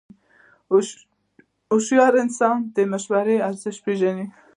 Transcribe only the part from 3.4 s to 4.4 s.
ارزښت پېژني.